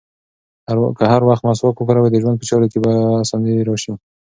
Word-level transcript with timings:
که 0.97 1.03
هر 1.11 1.21
وخت 1.29 1.43
مسواک 1.47 1.77
وکاروې، 1.77 2.09
د 2.11 2.17
ژوند 2.21 2.39
په 2.39 2.45
چارو 2.49 2.69
کې 2.71 2.77
به 2.83 2.91
دې 2.97 3.07
اساني 3.23 3.53
راشي. 3.67 3.93